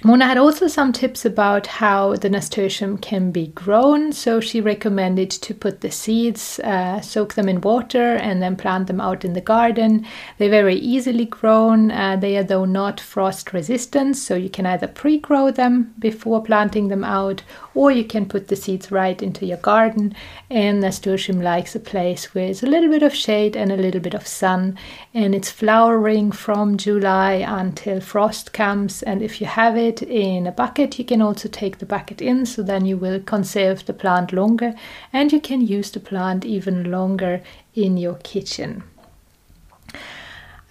Mona 0.05 0.27
had 0.27 0.37
also 0.37 0.67
some 0.67 0.93
tips 0.93 1.25
about 1.25 1.69
how 1.69 2.17
the 2.17 2.29
nasturtium 2.29 2.99
can 2.99 3.31
be 3.31 3.47
grown, 3.49 4.11
so 4.11 4.41
she 4.41 4.61
recommended 4.61 5.31
to 5.31 5.55
put 5.55 5.81
the 5.81 5.93
seeds, 5.93 6.59
uh, 6.61 7.01
soak 7.01 7.35
them 7.35 7.49
in 7.49 7.61
water, 7.61 8.17
and 8.17 8.43
then 8.43 8.57
plant 8.57 8.89
them 8.89 9.01
out 9.01 9.25
in 9.25 9.35
the 9.35 9.41
garden. 9.41 10.05
They're 10.39 10.51
very 10.51 10.75
easily 10.75 11.25
grown, 11.25 11.93
uh, 11.93 12.17
they 12.17 12.37
are 12.37 12.43
though 12.43 12.65
not 12.65 12.99
frost 12.99 13.53
resistant, 13.53 14.17
so 14.17 14.35
you 14.35 14.51
can 14.51 14.67
either 14.67 14.89
pre 14.89 15.19
grow 15.19 15.53
them 15.53 15.95
before 16.01 16.43
planting 16.43 16.89
them 16.89 17.05
out, 17.05 17.45
or 17.75 17.91
you 17.91 18.05
can 18.05 18.26
put 18.26 18.49
the 18.49 18.57
seeds 18.57 18.93
right 18.93 19.23
into 19.23 19.45
your 19.45 19.59
garden. 19.59 20.14
And 20.50 20.81
nasturtium 20.81 21.41
likes 21.41 21.75
a 21.75 21.81
place 21.81 22.33
with 22.35 22.62
a 22.62 22.67
little 22.67 22.91
bit 22.91 23.02
of 23.02 23.14
shade 23.14 23.57
and 23.57 23.73
a 23.73 23.76
little 23.76 24.00
bit 24.00 24.14
of 24.14 24.26
sun, 24.26 24.79
and 25.12 25.35
it's 25.35 25.50
flowering 25.50 26.31
from 26.33 26.76
July 26.76 27.45
until 27.47 28.00
frost 28.00 28.52
comes. 28.52 29.02
And 29.02 29.23
if 29.23 29.41
you 29.41 29.47
have 29.47 29.76
it, 29.76 30.02
in 30.12 30.47
a 30.47 30.52
bucket. 30.52 30.99
You 30.99 31.05
can 31.05 31.23
also 31.23 31.49
take 31.49 31.79
the 31.79 31.87
bucket 31.87 32.21
in, 32.21 32.47
so 32.47 32.62
then 32.62 32.85
you 32.85 32.97
will 32.97 33.21
conserve 33.21 33.87
the 33.87 33.93
plant 33.93 34.33
longer 34.33 34.75
and 35.12 35.33
you 35.33 35.41
can 35.41 35.61
use 35.61 35.91
the 35.91 36.00
plant 36.00 36.45
even 36.45 36.91
longer 36.91 37.43
in 37.75 37.97
your 37.97 38.17
kitchen. 38.17 38.83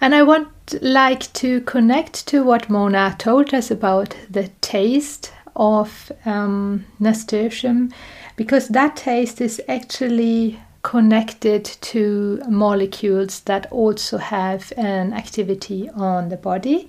And 0.00 0.14
I 0.14 0.22
want 0.22 0.48
like 0.80 1.32
to 1.34 1.60
connect 1.62 2.26
to 2.28 2.42
what 2.42 2.70
Mona 2.70 3.14
told 3.18 3.52
us 3.54 3.70
about 3.70 4.16
the 4.30 4.48
taste 4.60 5.32
of 5.56 6.10
um, 6.24 6.84
nasturtium 6.98 7.92
because 8.36 8.68
that 8.68 8.96
taste 8.96 9.40
is 9.40 9.60
actually 9.68 10.58
connected 10.82 11.64
to 11.64 12.42
molecules 12.48 13.40
that 13.40 13.70
also 13.70 14.18
have 14.18 14.72
an 14.76 15.12
activity 15.12 15.88
on 15.90 16.28
the 16.28 16.36
body. 16.36 16.88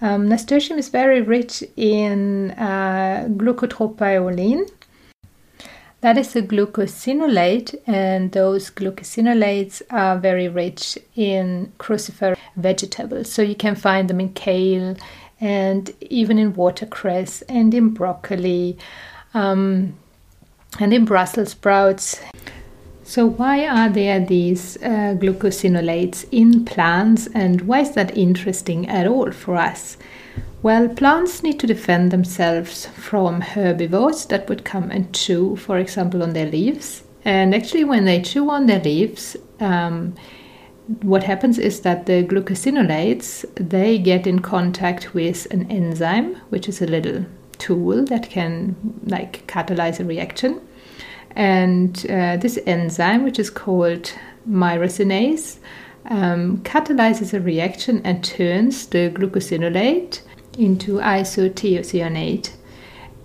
Um, 0.00 0.28
nasturtium 0.28 0.78
is 0.78 0.88
very 0.88 1.22
rich 1.22 1.64
in 1.76 2.52
uh. 2.52 3.28
That 6.00 6.16
is 6.16 6.36
a 6.36 6.42
glucosinolate, 6.42 7.74
and 7.88 8.30
those 8.30 8.70
glucosinolates 8.70 9.82
are 9.90 10.16
very 10.16 10.48
rich 10.48 10.96
in 11.16 11.72
cruciferous 11.78 12.38
vegetables. 12.54 13.32
So 13.32 13.42
you 13.42 13.56
can 13.56 13.74
find 13.74 14.08
them 14.08 14.20
in 14.20 14.32
kale 14.34 14.96
and 15.40 15.92
even 16.00 16.38
in 16.38 16.54
watercress 16.54 17.42
and 17.42 17.72
in 17.74 17.90
broccoli 17.90 18.76
um, 19.34 19.94
and 20.78 20.92
in 20.92 21.04
Brussels 21.04 21.50
sprouts. 21.50 22.20
So, 23.04 23.24
why 23.24 23.66
are 23.66 23.88
there 23.88 24.20
these 24.20 24.76
uh, 24.82 25.16
glucosinolates 25.18 26.26
in 26.30 26.64
plants 26.66 27.26
and 27.34 27.62
why 27.62 27.80
is 27.80 27.92
that 27.92 28.16
interesting 28.16 28.88
at 28.88 29.06
all 29.06 29.32
for 29.32 29.56
us? 29.56 29.96
Well, 30.62 30.88
plants 30.88 31.42
need 31.42 31.60
to 31.60 31.66
defend 31.66 32.10
themselves 32.10 32.86
from 32.86 33.40
herbivores 33.40 34.26
that 34.26 34.48
would 34.48 34.64
come 34.64 34.90
and 34.90 35.14
chew, 35.14 35.56
for 35.56 35.78
example, 35.78 36.22
on 36.22 36.32
their 36.32 36.50
leaves. 36.50 37.04
And 37.24 37.54
actually, 37.54 37.84
when 37.84 38.04
they 38.04 38.20
chew 38.20 38.50
on 38.50 38.66
their 38.66 38.80
leaves, 38.80 39.36
um, 39.60 40.14
what 41.02 41.22
happens 41.22 41.58
is 41.58 41.80
that 41.80 42.06
the 42.06 42.24
glucosinolates 42.24 43.44
they 43.54 43.98
get 43.98 44.26
in 44.26 44.40
contact 44.40 45.14
with 45.14 45.46
an 45.50 45.70
enzyme, 45.70 46.34
which 46.48 46.68
is 46.68 46.80
a 46.80 46.86
little 46.86 47.24
tool 47.58 48.04
that 48.06 48.30
can 48.30 48.74
like 49.04 49.46
catalyze 49.46 50.00
a 50.00 50.04
reaction 50.04 50.60
and 51.38 52.04
uh, 52.10 52.36
this 52.36 52.58
enzyme, 52.66 53.22
which 53.22 53.38
is 53.38 53.48
called 53.48 54.12
myrosinase, 54.48 55.58
um, 56.06 56.58
catalyzes 56.58 57.32
a 57.32 57.40
reaction 57.40 58.00
and 58.04 58.24
turns 58.24 58.86
the 58.88 59.10
glucosinolate 59.10 60.20
into 60.58 60.94
isothiocyanate. 60.94 62.50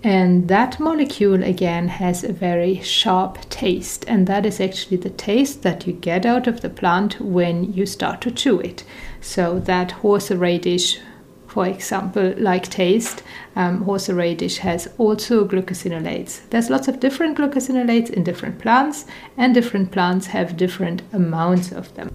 And 0.04 0.50
that 0.50 0.82
molecule 0.82 1.44
again 1.44 1.88
has 1.88 2.26
a 2.26 2.34
very 2.34 2.82
sharp 2.82 3.50
taste, 3.50 4.04
and 4.06 4.28
that 4.28 4.46
is 4.46 4.60
actually 4.60 4.98
the 4.98 5.10
taste 5.10 5.64
that 5.64 5.88
you 5.88 5.94
get 5.94 6.26
out 6.26 6.46
of 6.46 6.60
the 6.60 6.70
plant 6.70 7.22
when 7.22 7.72
you 7.72 7.86
start 7.86 8.20
to 8.22 8.32
chew 8.32 8.60
it. 8.60 8.84
So, 9.22 9.60
that 9.60 9.92
horseradish 9.92 11.00
for 11.54 11.68
example, 11.68 12.34
like 12.38 12.68
taste, 12.68 13.22
um, 13.56 13.84
horseradish 13.84 14.58
has 14.58 14.90
also 14.98 15.48
glucosinolates. 15.48 16.42
There's 16.50 16.72
lots 16.72 16.88
of 16.88 17.00
different 17.00 17.38
glucosinolates 17.38 18.10
in 18.10 18.24
different 18.24 18.58
plants, 18.58 19.06
and 19.38 19.54
different 19.54 19.92
plants 19.92 20.26
have 20.28 20.58
different 20.58 21.04
amounts 21.14 21.72
of 21.72 21.94
them. 21.94 22.10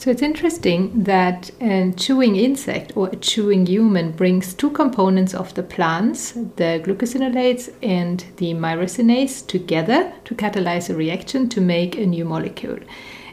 So 0.00 0.10
it's 0.10 0.22
interesting 0.22 1.04
that 1.04 1.50
a 1.60 1.92
chewing 1.94 2.34
insect 2.36 2.96
or 2.96 3.10
a 3.10 3.16
chewing 3.16 3.66
human 3.66 4.12
brings 4.12 4.54
two 4.54 4.70
components 4.70 5.34
of 5.34 5.52
the 5.52 5.62
plants, 5.62 6.32
the 6.32 6.80
glucosinolates 6.82 7.68
and 7.82 8.24
the 8.38 8.54
myrosinase, 8.54 9.46
together 9.46 10.10
to 10.24 10.34
catalyze 10.34 10.88
a 10.88 10.94
reaction 10.94 11.50
to 11.50 11.60
make 11.60 11.98
a 11.98 12.06
new 12.06 12.24
molecule. 12.24 12.78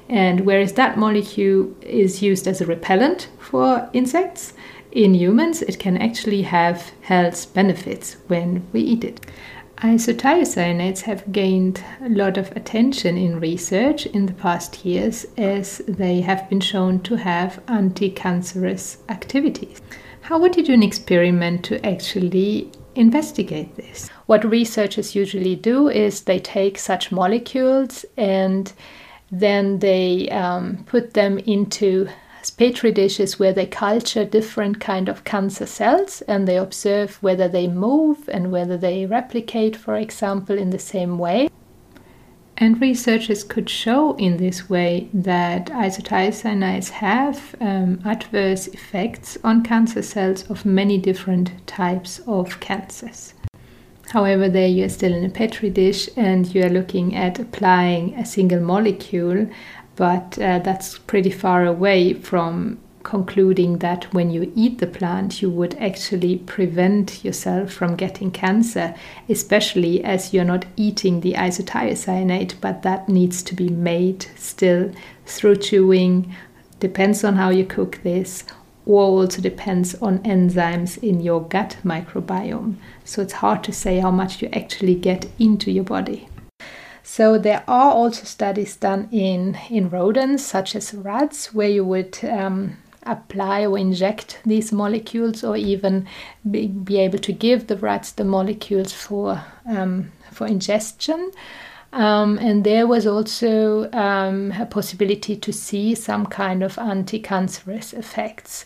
And 0.09 0.41
whereas 0.41 0.74
that 0.74 0.97
molecule 0.97 1.74
is 1.83 2.21
used 2.21 2.50
as 2.50 2.59
a 2.59 2.65
repellent 2.65 3.29
for 3.39 3.89
insects, 3.93 4.51
in 4.91 5.13
humans, 5.13 5.62
it 5.62 5.79
can 5.79 5.95
actually 5.95 6.41
have 6.41 6.91
health 7.01 7.53
benefits 7.53 8.17
when 8.27 8.67
we 8.74 8.81
eat 8.81 9.05
it. 9.05 9.25
Isothiocyanates 9.77 11.01
have 11.01 11.31
gained 11.31 11.84
a 12.01 12.10
lot 12.10 12.39
of 12.39 12.51
attention 12.57 13.15
in 13.15 13.39
research 13.39 14.07
in 14.07 14.25
the 14.25 14.34
past 14.34 14.84
years 14.84 15.27
as 15.38 15.84
they 15.88 16.22
have 16.22 16.50
been 16.50 16.60
shown 16.60 17.00
to 17.01 17.15
have 17.15 17.62
anti 17.67 18.10
cancerous 18.10 18.98
activities. 19.07 19.79
How 20.22 20.39
would 20.39 20.57
you 20.57 20.63
do 20.63 20.74
an 20.74 20.81
experiment 20.81 21.63
to 21.65 21.86
actually 21.86 22.72
investigate 22.96 23.75
this? 23.75 24.10
What 24.25 24.43
researchers 24.43 25.13
usually 25.13 25.55
do 25.55 25.89
is 25.89 26.22
they 26.22 26.39
take 26.39 26.79
such 26.79 27.12
molecules 27.12 28.03
and 28.17 28.74
then 29.31 29.77
they 29.77 30.27
um, 30.29 30.86
put 30.88 31.13
them 31.13 31.38
into 31.38 32.07
petri 32.50 32.92
dishes 32.92 33.39
where 33.39 33.54
they 33.54 33.66
culture 33.66 34.25
different 34.25 34.80
kind 34.80 35.10
of 35.10 35.24
cancer 35.24 35.66
cells 35.66 36.22
and 36.24 36.48
they 36.48 36.58
observe 36.58 37.22
whether 37.22 37.48
they 37.48 37.68
move 37.68 38.30
and 38.30 38.51
whether 38.51 38.77
they 38.77 39.06
replicate 39.06 39.75
for 39.75 39.96
example 39.96 40.58
in 40.58 40.70
the 40.70 40.80
same 40.80 41.18
way 41.18 41.50
and 42.60 42.82
researchers 42.82 43.44
could 43.44 43.70
show 43.70 44.16
in 44.16 44.38
this 44.38 44.68
way 44.68 45.10
that 45.13 45.68
isothiocyanates 45.68 46.89
have 46.89 47.56
um, 47.62 48.01
adverse 48.04 48.68
effects 48.68 49.38
on 49.44 49.63
cancer 49.63 50.01
cells 50.01 50.50
of 50.50 50.66
many 50.66 50.98
different 50.98 51.51
types 51.68 52.20
of 52.25 52.60
cancers. 52.60 53.36
However, 54.10 54.48
there 54.50 54.68
you 54.68 54.86
are 54.86 54.89
still 54.89 55.13
in 55.13 55.25
a 55.25 55.30
petri 55.30 55.70
dish 55.70 56.10
and 56.16 56.54
you 56.56 56.63
are 56.63 56.70
looking 56.70 57.13
at 57.16 57.39
applying 57.39 58.16
a 58.16 58.25
single 58.25 58.62
molecule 58.62 59.48
but 59.98 60.39
uh, 60.39 60.60
that's 60.60 61.00
pretty 61.00 61.32
far 61.32 61.66
away 61.66 62.13
from 62.13 62.77
concluding 63.08 63.77
that 63.77 64.13
when 64.13 64.30
you 64.30 64.51
eat 64.54 64.77
the 64.77 64.86
plant, 64.86 65.42
you 65.42 65.50
would 65.50 65.74
actually 65.75 66.38
prevent 66.39 67.24
yourself 67.24 67.72
from 67.72 67.96
getting 67.96 68.30
cancer, 68.30 68.94
especially 69.30 70.04
as 70.04 70.34
you're 70.34 70.44
not 70.44 70.66
eating 70.75 71.22
the 71.22 71.34
isothiocyanate, 71.34 72.54
but 72.62 72.84
that 72.84 73.08
needs 73.10 73.42
to 73.42 73.56
be 73.56 73.70
made 73.70 74.27
still 74.36 74.92
through 75.25 75.56
chewing. 75.56 76.36
Depends 76.80 77.24
on 77.24 77.36
how 77.36 77.50
you 77.50 77.66
cook 77.66 78.00
this, 78.04 78.44
or 78.86 79.04
also 79.04 79.42
depends 79.42 79.96
on 79.96 80.20
enzymes 80.20 81.01
in 81.01 81.22
your 81.22 81.42
gut 81.42 81.77
microbiome. 81.84 82.75
So 83.04 83.22
it's 83.22 83.34
hard 83.34 83.63
to 83.63 83.72
say 83.72 84.00
how 84.00 84.12
much 84.12 84.42
you 84.42 84.50
actually 84.54 84.96
get 84.96 85.25
into 85.39 85.72
your 85.72 85.86
body. 85.86 86.27
So 87.09 87.37
there 87.37 87.63
are 87.69 87.93
also 87.93 88.25
studies 88.25 88.75
done 88.75 89.07
in, 89.13 89.57
in 89.69 89.89
rodents, 89.89 90.43
such 90.43 90.75
as 90.75 90.93
rats, 90.93 91.53
where 91.53 91.69
you 91.69 91.85
would 91.85 92.19
um, 92.25 92.75
apply 93.03 93.65
or 93.65 93.77
inject 93.77 94.39
these 94.45 94.73
molecules 94.73 95.41
or 95.41 95.55
even 95.55 96.05
be, 96.51 96.67
be, 96.67 96.99
able 96.99 97.17
to 97.19 97.31
give 97.31 97.67
the 97.67 97.77
rats 97.77 98.11
the 98.11 98.25
molecules 98.25 98.91
for, 98.91 99.41
um, 99.65 100.11
for 100.33 100.47
ingestion. 100.47 101.31
Um, 101.93 102.37
and 102.39 102.65
there 102.65 102.85
was 102.85 103.07
also 103.07 103.89
um, 103.93 104.51
a 104.59 104.65
possibility 104.65 105.37
to 105.37 105.53
see 105.53 105.95
some 105.95 106.25
kind 106.25 106.61
of 106.61 106.77
anti 106.77 107.19
cancerous 107.19 107.93
effects. 107.93 108.65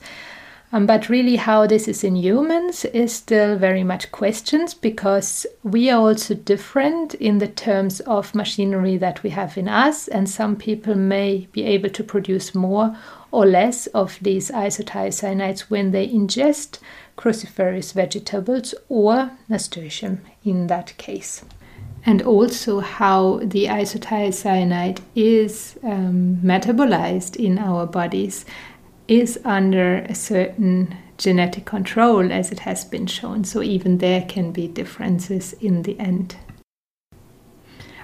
Um, 0.73 0.85
but 0.85 1.09
really, 1.09 1.35
how 1.35 1.67
this 1.67 1.89
is 1.89 2.01
in 2.01 2.15
humans 2.15 2.85
is 2.85 3.13
still 3.13 3.57
very 3.57 3.83
much 3.83 4.11
questions 4.11 4.73
because 4.73 5.45
we 5.63 5.89
are 5.89 5.99
also 5.99 6.33
different 6.33 7.13
in 7.15 7.39
the 7.39 7.47
terms 7.47 7.99
of 8.01 8.33
machinery 8.33 8.95
that 8.97 9.21
we 9.21 9.31
have 9.31 9.57
in 9.57 9.67
us, 9.67 10.07
and 10.07 10.29
some 10.29 10.55
people 10.55 10.95
may 10.95 11.49
be 11.51 11.63
able 11.63 11.89
to 11.89 12.03
produce 12.05 12.55
more 12.55 12.95
or 13.31 13.45
less 13.45 13.87
of 13.87 14.17
these 14.21 14.49
isothiocyanates 14.51 15.61
when 15.61 15.91
they 15.91 16.07
ingest 16.07 16.79
cruciferous 17.17 17.93
vegetables 17.93 18.73
or 18.87 19.31
nasturtium 19.49 20.21
in 20.45 20.67
that 20.67 20.95
case. 20.97 21.43
And 22.03 22.21
also, 22.23 22.79
how 22.79 23.41
the 23.43 23.65
isothiocyanate 23.65 25.01
is 25.15 25.77
um, 25.83 26.39
metabolized 26.43 27.35
in 27.35 27.59
our 27.59 27.85
bodies 27.85 28.43
is 29.11 29.37
under 29.43 29.97
a 30.07 30.15
certain 30.15 30.95
genetic 31.17 31.65
control 31.65 32.31
as 32.31 32.49
it 32.49 32.59
has 32.59 32.85
been 32.85 33.05
shown. 33.05 33.43
So 33.43 33.61
even 33.61 33.97
there 33.97 34.21
can 34.21 34.53
be 34.53 34.69
differences 34.69 35.51
in 35.53 35.81
the 35.81 35.99
end. 35.99 36.37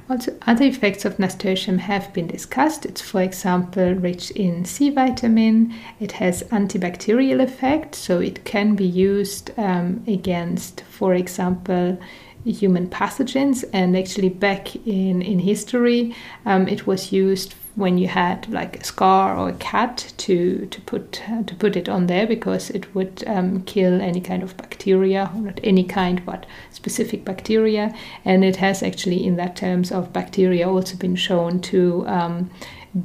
Also, 0.09 0.37
other 0.45 0.65
effects 0.65 1.05
of 1.05 1.17
nasturtium 1.17 1.77
have 1.77 2.13
been 2.13 2.27
discussed. 2.27 2.85
It's, 2.85 3.01
for 3.01 3.21
example, 3.21 3.93
rich 3.93 4.31
in 4.31 4.65
C 4.65 4.89
vitamin. 4.89 5.73
It 5.99 6.13
has 6.13 6.43
antibacterial 6.43 7.41
effect, 7.41 7.95
so 7.95 8.19
it 8.19 8.43
can 8.43 8.75
be 8.75 8.85
used 8.85 9.51
um, 9.57 10.03
against, 10.07 10.81
for 10.89 11.13
example, 11.13 11.97
human 12.45 12.89
pathogens. 12.89 13.63
And 13.73 13.97
actually, 13.97 14.29
back 14.29 14.75
in 14.87 15.21
in 15.21 15.39
history, 15.39 16.15
um, 16.45 16.67
it 16.67 16.87
was 16.87 17.11
used 17.11 17.55
when 17.77 17.99
you 17.99 18.07
had 18.07 18.49
like 18.49 18.75
a 18.81 18.83
scar 18.83 19.37
or 19.37 19.49
a 19.49 19.53
cat 19.53 20.11
to 20.17 20.65
to 20.65 20.81
put 20.81 21.21
uh, 21.29 21.43
to 21.43 21.53
put 21.55 21.75
it 21.75 21.87
on 21.87 22.07
there 22.07 22.25
because 22.25 22.71
it 22.71 22.93
would 22.95 23.23
um, 23.27 23.61
kill 23.63 24.01
any 24.01 24.19
kind 24.19 24.41
of 24.41 24.57
bacteria 24.57 25.31
not 25.35 25.59
any 25.63 25.83
kind 25.83 26.25
but 26.25 26.47
specific 26.71 27.23
bacteria 27.23 27.93
and 28.25 28.43
it 28.43 28.55
has 28.55 28.81
actually 28.81 29.23
in 29.23 29.35
that 29.35 29.55
terms 29.55 29.91
of 29.91 30.11
bacteria 30.11 30.67
also 30.67 30.97
been 30.97 31.15
shown 31.15 31.59
to 31.61 32.03
um, 32.07 32.49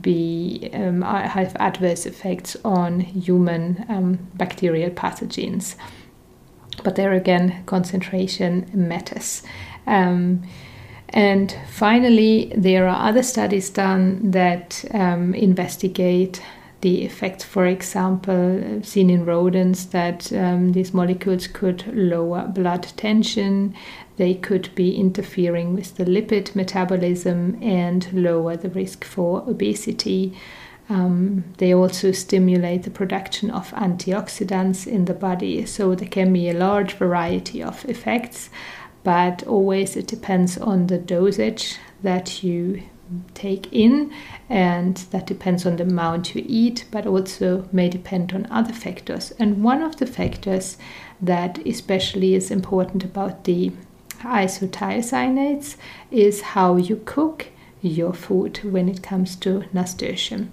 be 0.01 0.71
um, 0.73 1.03
have 1.03 1.55
adverse 1.57 2.07
effects 2.07 2.57
on 2.65 3.01
human 3.01 3.85
um, 3.91 4.19
bacterial 4.37 4.91
pathogens 4.91 5.75
but 6.83 6.97
there 6.97 7.13
again 7.13 7.63
concentration 7.67 8.69
matters 8.73 9.43
um, 9.87 10.43
and 11.13 11.55
finally, 11.69 12.53
there 12.57 12.89
are 12.89 13.09
other 13.09 13.23
studies 13.23 13.69
done 13.69 14.31
that 14.31 14.83
um, 14.95 15.35
investigate 15.35 16.43
the 16.81 17.05
effects, 17.05 17.45
for 17.45 17.67
example, 17.67 18.81
seen 18.83 19.11
in 19.11 19.25
rodents, 19.25 19.85
that 19.87 20.33
um, 20.33 20.73
these 20.73 20.93
molecules 20.93 21.47
could 21.47 21.87
lower 21.95 22.49
blood 22.49 22.83
tension, 22.97 23.75
they 24.17 24.35
could 24.35 24.75
be 24.75 24.97
interfering 24.97 25.75
with 25.75 25.97
the 25.97 26.05
lipid 26.05 26.57
metabolism 26.57 27.57
and 27.63 28.13
lower 28.13 28.57
the 28.57 28.71
risk 28.71 29.05
for 29.05 29.45
obesity. 29.49 30.37
Um, 30.93 31.45
they 31.57 31.73
also 31.73 32.13
stimulate 32.13 32.83
the 32.83 32.91
production 32.91 33.51
of 33.51 33.71
antioxidants 33.71 34.87
in 34.87 35.07
the 35.07 35.15
body, 35.15 35.65
so 35.65 35.95
there 35.95 36.09
can 36.09 36.33
be 36.33 36.51
a 36.51 36.59
large 36.59 36.93
variety 36.93 37.63
of 37.63 37.85
effects 37.87 38.51
but 39.05 39.43
always 39.45 39.97
it 39.97 40.07
depends 40.07 40.57
on 40.59 40.87
the 40.87 40.99
dosage 40.99 41.79
that 42.03 42.43
you 42.43 42.83
take 43.35 43.71
in 43.73 44.13
and 44.49 44.97
that 45.11 45.27
depends 45.27 45.67
on 45.67 45.77
the 45.77 45.83
amount 45.83 46.35
you 46.35 46.45
eat 46.47 46.85
but 46.91 47.07
also 47.07 47.69
may 47.73 47.89
depend 47.89 48.33
on 48.33 48.47
other 48.51 48.73
factors. 48.73 49.33
And 49.39 49.63
one 49.63 49.83
of 49.83 49.97
the 49.97 50.07
factors 50.07 50.79
that 51.21 51.59
especially 51.67 52.35
is 52.35 52.51
important 52.51 53.05
about 53.05 53.45
the 53.45 53.73
isothiocyanates 54.21 55.77
is 56.11 56.41
how 56.41 56.77
you 56.77 57.03
cook 57.05 57.49
your 57.83 58.13
food 58.13 58.59
when 58.65 58.89
it 58.89 59.03
comes 59.03 59.37
to 59.37 59.65
nasturtium 59.73 60.53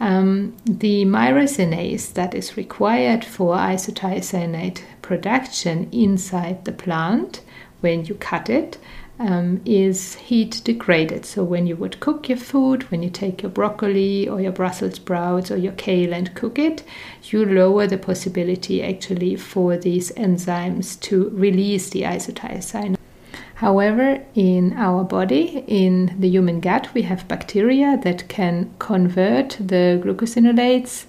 um, 0.00 0.56
the 0.64 1.04
myrosinase 1.04 2.12
that 2.14 2.34
is 2.34 2.56
required 2.56 3.24
for 3.24 3.54
isothiocyanate 3.54 4.82
production 5.02 5.88
inside 5.92 6.64
the 6.64 6.72
plant 6.72 7.40
when 7.80 8.04
you 8.04 8.14
cut 8.14 8.50
it 8.50 8.78
um, 9.18 9.60
is 9.64 10.16
heat 10.16 10.60
degraded. 10.64 11.24
So 11.24 11.44
when 11.44 11.66
you 11.66 11.76
would 11.76 12.00
cook 12.00 12.28
your 12.28 12.38
food, 12.38 12.90
when 12.90 13.02
you 13.02 13.10
take 13.10 13.42
your 13.42 13.50
broccoli 13.50 14.28
or 14.28 14.40
your 14.40 14.52
Brussels 14.52 14.96
sprouts 14.96 15.50
or 15.50 15.56
your 15.56 15.72
kale 15.72 16.12
and 16.12 16.34
cook 16.34 16.58
it, 16.58 16.82
you 17.24 17.44
lower 17.44 17.86
the 17.86 17.98
possibility 17.98 18.82
actually 18.82 19.36
for 19.36 19.76
these 19.76 20.10
enzymes 20.12 21.00
to 21.02 21.28
release 21.30 21.90
the 21.90 22.02
isothiocyanate. 22.02 22.96
However, 23.64 24.22
in 24.34 24.74
our 24.74 25.04
body, 25.04 25.64
in 25.66 26.14
the 26.18 26.28
human 26.28 26.60
gut, 26.60 26.92
we 26.92 27.00
have 27.00 27.26
bacteria 27.28 27.98
that 28.02 28.28
can 28.28 28.74
convert 28.78 29.56
the 29.58 29.98
glucosinolates 30.04 31.06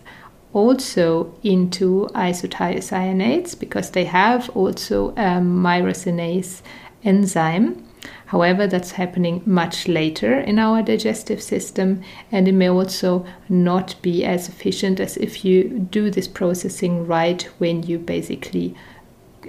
also 0.54 1.36
into 1.44 2.08
isothiocyanates 2.16 3.60
because 3.60 3.92
they 3.92 4.06
have 4.06 4.50
also 4.52 5.10
a 5.18 5.42
myrosinase 5.42 6.62
enzyme. 7.04 7.84
However, 8.28 8.68
that's 8.68 8.92
happening 8.92 9.42
much 9.46 9.90
later 9.90 10.40
in 10.40 10.58
our 10.58 10.82
digestive 10.82 11.44
system, 11.44 12.04
and 12.32 12.48
it 12.48 12.54
may 12.54 12.70
also 12.70 13.26
not 13.50 14.02
be 14.02 14.24
as 14.24 14.48
efficient 14.48 15.02
as 15.02 15.18
if 15.18 15.44
you 15.44 15.68
do 15.92 16.10
this 16.10 16.30
processing 16.30 17.06
right 17.06 17.44
when 17.58 17.84
you 17.84 18.00
basically 18.00 18.74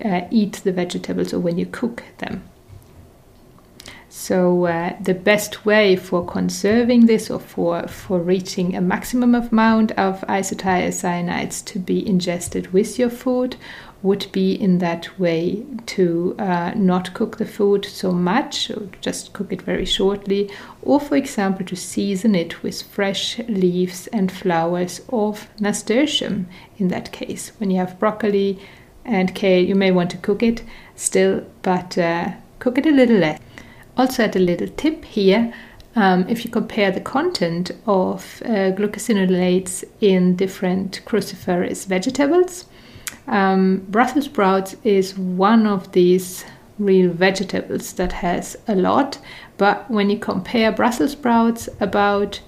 uh, 0.05 0.23
eat 0.33 0.55
the 0.65 0.73
vegetables 0.73 1.33
or 1.33 1.39
when 1.39 1.57
you 1.57 1.67
cook 1.67 2.03
them. 2.19 2.43
So 4.19 4.65
uh, 4.65 4.97
the 4.99 5.13
best 5.13 5.67
way 5.67 5.95
for 5.95 6.25
conserving 6.25 7.05
this 7.05 7.31
or 7.31 7.39
for, 7.39 7.87
for 7.87 8.19
reaching 8.19 8.75
a 8.75 8.81
maximum 8.81 9.35
amount 9.35 9.93
of 9.93 10.23
isothiocyanates 10.23 11.63
to 11.67 11.79
be 11.79 12.09
ingested 12.09 12.73
with 12.73 12.99
your 12.99 13.11
food 13.11 13.57
would 14.03 14.27
be 14.33 14.55
in 14.55 14.79
that 14.79 15.21
way 15.21 15.67
to 15.85 16.35
uh, 16.39 16.73
not 16.75 17.13
cook 17.13 17.37
the 17.37 17.45
food 17.45 17.85
so 17.85 18.11
much, 18.11 18.71
or 18.71 18.89
just 19.03 19.35
cook 19.35 19.53
it 19.53 19.61
very 19.63 19.85
shortly, 19.85 20.51
or 20.81 20.99
for 20.99 21.15
example 21.17 21.67
to 21.67 21.77
season 21.77 22.35
it 22.35 22.63
with 22.63 22.83
fresh 22.83 23.39
leaves 23.41 24.07
and 24.09 24.33
flowers 24.33 25.03
of 25.11 25.47
nasturtium 25.61 26.49
in 26.79 26.89
that 26.89 27.13
case. 27.13 27.53
When 27.59 27.71
you 27.71 27.77
have 27.77 27.99
broccoli 27.99 28.59
and 29.05 29.35
kale, 29.35 29.63
you 29.63 29.75
may 29.75 29.91
want 29.91 30.11
to 30.13 30.17
cook 30.17 30.43
it 30.43 30.63
still, 30.95 31.45
but 31.61 31.99
uh, 31.99 32.31
cook 32.59 32.79
it 32.79 32.87
a 32.87 32.91
little 32.91 33.19
less. 33.19 33.41
Also, 33.97 34.25
add 34.25 34.37
a 34.37 34.41
little 34.41 34.69
tip 34.69 35.05
here. 35.05 35.53
Um, 35.95 36.29
if 36.29 36.45
you 36.45 36.51
compare 36.51 36.91
the 36.91 37.01
content 37.01 37.71
of 37.87 38.43
uh, 38.45 38.71
glucosinolates 38.77 39.83
in 40.01 40.37
different 40.37 41.01
cruciferous 41.07 41.87
vegetables, 41.87 42.67
um, 43.27 43.87
Brussels 43.89 44.27
sprouts 44.27 44.77
is 44.85 45.17
one 45.17 45.67
of 45.67 45.93
these 45.93 46.45
real 46.79 47.11
vegetables 47.11 47.95
that 47.95 48.13
has 48.13 48.57
a 48.69 48.75
lot. 48.75 49.19
But 49.57 49.91
when 49.91 50.11
you 50.11 50.19
compare 50.19 50.71
Brussels 50.71 51.13
sprouts, 51.13 51.69
about 51.81 52.41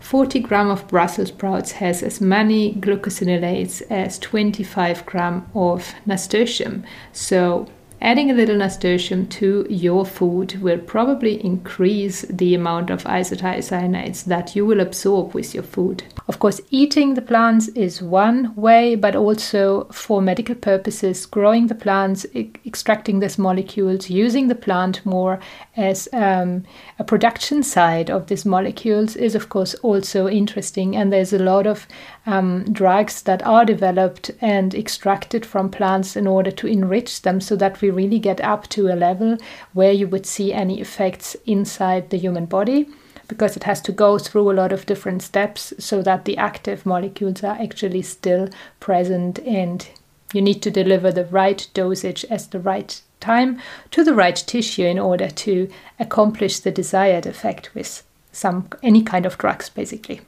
40 0.00 0.40
gram 0.40 0.68
of 0.68 0.88
Brussels 0.88 1.28
sprouts 1.28 1.72
has 1.72 2.02
as 2.02 2.20
many 2.20 2.74
glucosinolates 2.74 3.82
as 3.90 4.18
25 4.18 5.06
gram 5.06 5.48
of 5.54 5.94
nasturtium. 6.06 6.84
So 7.12 7.68
Adding 8.02 8.30
a 8.30 8.34
little 8.34 8.56
nasturtium 8.56 9.26
to 9.26 9.66
your 9.68 10.06
food 10.06 10.58
will 10.62 10.78
probably 10.78 11.44
increase 11.44 12.22
the 12.22 12.54
amount 12.54 12.88
of 12.88 13.04
isothiocyanates 13.04 14.24
that 14.24 14.56
you 14.56 14.64
will 14.64 14.80
absorb 14.80 15.34
with 15.34 15.54
your 15.54 15.62
food. 15.62 16.02
Of 16.26 16.38
course, 16.38 16.62
eating 16.70 17.12
the 17.12 17.20
plants 17.20 17.68
is 17.68 18.00
one 18.00 18.54
way, 18.56 18.94
but 18.94 19.14
also 19.14 19.84
for 19.92 20.22
medical 20.22 20.54
purposes, 20.54 21.26
growing 21.26 21.66
the 21.66 21.74
plants, 21.74 22.24
e- 22.32 22.50
extracting 22.64 23.20
these 23.20 23.36
molecules, 23.36 24.08
using 24.08 24.48
the 24.48 24.54
plant 24.54 25.04
more 25.04 25.38
as 25.76 26.08
um, 26.14 26.64
a 26.98 27.04
production 27.04 27.62
side 27.62 28.08
of 28.08 28.28
these 28.28 28.46
molecules 28.46 29.14
is, 29.14 29.34
of 29.34 29.50
course, 29.50 29.74
also 29.82 30.26
interesting. 30.26 30.96
And 30.96 31.12
there's 31.12 31.34
a 31.34 31.38
lot 31.38 31.66
of 31.66 31.86
um, 32.26 32.64
drugs 32.72 33.22
that 33.22 33.44
are 33.46 33.64
developed 33.64 34.30
and 34.40 34.74
extracted 34.74 35.46
from 35.46 35.70
plants 35.70 36.16
in 36.16 36.26
order 36.26 36.50
to 36.50 36.66
enrich 36.66 37.22
them 37.22 37.40
so 37.40 37.56
that 37.56 37.80
we 37.80 37.90
really 37.90 38.18
get 38.18 38.40
up 38.40 38.68
to 38.68 38.88
a 38.88 38.96
level 38.96 39.38
where 39.72 39.92
you 39.92 40.06
would 40.08 40.26
see 40.26 40.52
any 40.52 40.80
effects 40.80 41.34
inside 41.46 42.10
the 42.10 42.18
human 42.18 42.46
body 42.46 42.88
because 43.28 43.56
it 43.56 43.64
has 43.64 43.80
to 43.80 43.92
go 43.92 44.18
through 44.18 44.50
a 44.50 44.52
lot 44.52 44.72
of 44.72 44.86
different 44.86 45.22
steps 45.22 45.72
so 45.78 46.02
that 46.02 46.24
the 46.24 46.36
active 46.36 46.84
molecules 46.84 47.44
are 47.44 47.56
actually 47.60 48.02
still 48.02 48.48
present 48.80 49.38
and 49.40 49.88
you 50.32 50.42
need 50.42 50.60
to 50.62 50.70
deliver 50.70 51.10
the 51.12 51.24
right 51.26 51.68
dosage 51.72 52.24
at 52.26 52.50
the 52.50 52.60
right 52.60 53.00
time 53.20 53.60
to 53.90 54.02
the 54.02 54.14
right 54.14 54.36
tissue 54.36 54.84
in 54.84 54.98
order 54.98 55.28
to 55.28 55.70
accomplish 55.98 56.60
the 56.60 56.70
desired 56.70 57.26
effect 57.26 57.74
with 57.74 58.02
some 58.32 58.68
any 58.82 59.02
kind 59.02 59.26
of 59.26 59.38
drugs 59.38 59.68
basically 59.68 60.20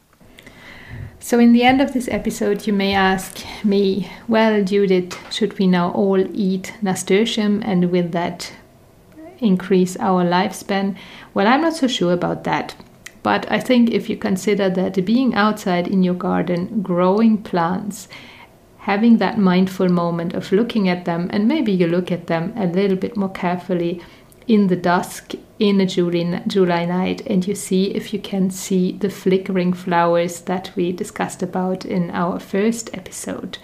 so, 1.25 1.39
in 1.39 1.53
the 1.53 1.63
end 1.63 1.81
of 1.81 1.93
this 1.93 2.09
episode, 2.09 2.67
you 2.67 2.73
may 2.73 2.95
ask 2.95 3.39
me, 3.63 4.11
well, 4.27 4.65
Judith, 4.65 5.17
should 5.33 5.57
we 5.57 5.69
now 5.69 5.93
all 5.93 6.19
eat 6.37 6.75
nasturtium 6.83 7.63
and 7.65 7.93
with 7.93 8.11
that 8.11 8.53
increase 9.39 9.97
our 10.01 10.25
lifespan? 10.25 10.97
Well, 11.33 11.47
I'm 11.47 11.61
not 11.61 11.77
so 11.77 11.87
sure 11.87 12.13
about 12.13 12.43
that. 12.43 12.75
But 13.23 13.51
I 13.51 13.61
think 13.61 13.91
if 13.91 14.11
you 14.11 14.17
consider 14.17 14.69
that 14.71 15.05
being 15.05 15.33
outside 15.33 15.87
in 15.87 16.03
your 16.03 16.15
garden, 16.15 16.83
growing 16.83 17.39
plants, 17.39 18.09
having 18.79 19.19
that 19.19 19.39
mindful 19.39 19.89
moment 19.89 20.35
of 20.35 20.51
looking 20.51 20.89
at 20.89 21.05
them, 21.05 21.31
and 21.33 21.47
maybe 21.47 21.71
you 21.71 21.87
look 21.87 22.11
at 22.11 22.27
them 22.27 22.53
a 22.57 22.67
little 22.67 22.97
bit 22.97 23.17
more 23.17 23.31
carefully 23.31 24.03
in 24.47 24.67
the 24.67 24.77
dusk 24.77 25.35
in 25.59 25.81
a 25.81 25.87
July, 25.87 26.43
July 26.47 26.85
night 26.85 27.21
and 27.27 27.47
you 27.47 27.55
see 27.55 27.95
if 27.95 28.13
you 28.13 28.19
can 28.19 28.51
see 28.51 28.93
the 28.93 29.11
flickering 29.11 29.73
flowers 29.73 30.41
that 30.43 30.73
we 30.75 30.93
discussed 30.93 31.43
about 31.43 31.85
in 31.85 32.11
our 32.11 32.39
first 32.41 32.91
episode. 32.95 33.59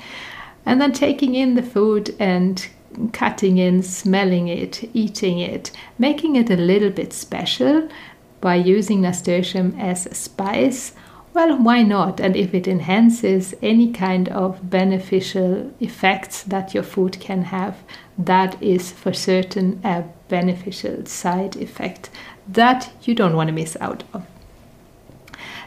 and 0.67 0.81
then 0.83 0.93
taking 0.93 1.35
in 1.35 1.55
the 1.55 1.63
food 1.63 2.15
and 2.19 2.69
cutting 3.13 3.59
in, 3.59 3.83
smelling 3.83 4.49
it, 4.49 4.89
eating 4.93 5.39
it, 5.39 5.71
making 5.99 6.37
it 6.37 6.51
a 6.51 6.57
little 6.57 6.91
bit 6.91 7.13
special 7.13 7.89
by 8.41 8.55
using 8.55 9.01
nasturtium 9.01 9.75
as 9.79 10.07
a 10.07 10.15
spice. 10.15 10.93
Well, 11.35 11.57
why 11.63 11.83
not? 11.83 12.21
And 12.21 12.37
if 12.37 12.53
it 12.55 12.69
enhances 12.69 13.55
any 13.63 13.93
kind 13.93 14.29
of 14.29 14.71
beneficial 14.71 15.73
effects 15.81 16.43
that 16.43 16.75
your 16.75 16.83
food 16.83 17.19
can 17.21 17.43
have, 17.45 17.77
that 18.19 18.61
is 18.61 18.91
for 18.91 19.13
certain 19.13 19.81
a 19.85 20.05
beneficial 20.29 21.07
side 21.07 21.57
effect 21.57 22.11
that 22.49 22.91
you 23.03 23.15
don't 23.15 23.37
want 23.37 23.49
to 23.49 23.53
miss 23.53 23.77
out 23.81 24.03
on. 24.13 24.27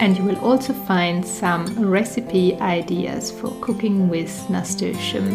And 0.00 0.18
you 0.18 0.24
will 0.24 0.38
also 0.40 0.72
find 0.72 1.24
some 1.24 1.66
recipe 1.78 2.56
ideas 2.60 3.30
for 3.30 3.50
cooking 3.60 4.08
with 4.08 4.50
nasturtium 4.50 5.28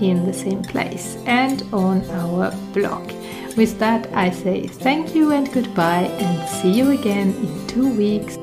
in 0.00 0.24
the 0.26 0.32
same 0.32 0.62
place 0.62 1.16
and 1.26 1.62
on 1.72 2.02
our 2.10 2.52
blog. 2.72 3.12
With 3.56 3.78
that, 3.78 4.08
I 4.14 4.30
say 4.30 4.66
thank 4.66 5.14
you 5.14 5.32
and 5.32 5.52
goodbye, 5.52 6.10
and 6.18 6.48
see 6.48 6.70
you 6.70 6.90
again 6.90 7.34
in 7.34 7.66
two 7.66 7.92
weeks. 7.96 8.38